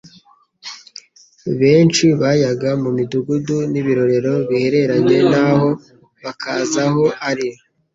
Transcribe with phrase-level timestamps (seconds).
[1.59, 5.69] benshi bayaga mu midugudu n'ibirorero bihereranye na ho,
[6.23, 7.49] bakaza aho ari.